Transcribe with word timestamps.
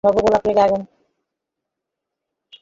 নবগোপাল 0.03 0.41
রেগে 0.45 0.61
আগুন। 0.61 0.81